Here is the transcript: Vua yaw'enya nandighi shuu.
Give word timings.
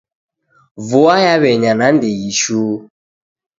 Vua 0.89 1.15
yaw'enya 1.25 1.73
nandighi 1.79 2.29
shuu. 2.41 2.75